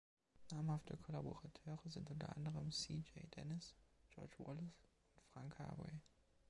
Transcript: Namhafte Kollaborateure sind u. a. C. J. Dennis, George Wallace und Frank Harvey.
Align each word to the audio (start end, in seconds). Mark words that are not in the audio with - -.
Namhafte 0.53 0.97
Kollaborateure 0.97 1.77
sind 1.87 2.09
u. 2.09 2.15
a. 2.25 2.69
C. 2.71 3.03
J. 3.05 3.27
Dennis, 3.35 3.75
George 4.09 4.33
Wallace 4.39 4.73
und 5.15 5.23
Frank 5.31 5.59
Harvey. 5.59 5.99